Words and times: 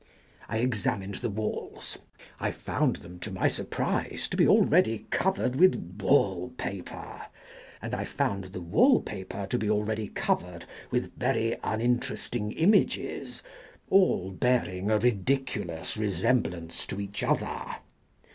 I 0.49 0.57
examined 0.57 1.13
the 1.17 1.29
walls; 1.29 1.99
I 2.39 2.49
found 2.49 2.95
them 2.95 3.19
to 3.19 3.29
my 3.29 3.47
surprise 3.47 4.27
to 4.29 4.35
be 4.35 4.47
already 4.47 5.05
covered 5.11 5.55
with 5.57 5.75
wall 6.01 6.49
paper, 6.57 7.27
and 7.83 7.93
I 7.93 8.03
found 8.05 8.45
the 8.45 8.61
wall 8.61 8.99
paper 9.03 9.45
to 9.45 9.59
be 9.59 9.69
already 9.69 10.07
covered 10.07 10.65
with 10.89 11.15
very 11.19 11.55
uninteresting 11.63 12.51
images, 12.53 13.43
all 13.91 14.31
bearing 14.31 14.89
a 14.89 14.97
ridiculous 14.97 15.95
resemblance 15.97 16.87
to 16.87 16.99
each 16.99 17.21
other. 17.21 17.59